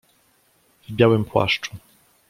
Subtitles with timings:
[0.89, 1.75] "W białym płaszczu."